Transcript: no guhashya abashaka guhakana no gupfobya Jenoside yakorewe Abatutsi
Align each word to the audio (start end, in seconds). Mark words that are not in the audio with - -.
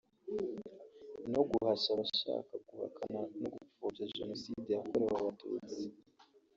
no 1.31 1.41
guhashya 1.49 1.89
abashaka 1.95 2.53
guhakana 2.67 3.19
no 3.41 3.49
gupfobya 3.57 4.05
Jenoside 4.15 4.69
yakorewe 4.71 5.13
Abatutsi 5.19 5.81